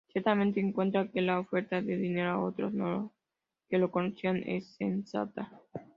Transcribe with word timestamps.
Ciertamente, 0.11 0.59
encuentra 0.59 1.07
que 1.11 1.21
la 1.21 1.39
oferta 1.39 1.79
de 1.79 1.95
dinero 1.95 2.31
a 2.31 2.43
otros 2.43 2.71
que 3.69 3.77
lo 3.77 3.91
necesitan 3.95 4.37
es 4.47 4.65
sensata. 4.75 5.51